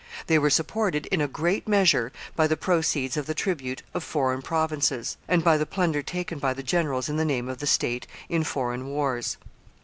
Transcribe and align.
They 0.25 0.39
were 0.39 0.49
supported, 0.49 1.05
in 1.11 1.21
a 1.21 1.27
great 1.27 1.67
measure, 1.67 2.11
by 2.35 2.47
the 2.47 2.57
proceeds 2.57 3.17
of 3.17 3.27
the 3.27 3.35
tribute 3.35 3.83
of 3.93 4.03
foreign 4.03 4.41
provinces, 4.41 5.15
and 5.27 5.43
by 5.43 5.57
the 5.57 5.67
plunder 5.67 6.01
taken 6.01 6.39
by 6.39 6.55
the 6.55 6.63
generals 6.63 7.07
in 7.07 7.17
the 7.17 7.23
name 7.23 7.47
of 7.47 7.59
the 7.59 7.67
state 7.67 8.07
in 8.27 8.43
foreign 8.43 8.87
wars. 8.87 9.37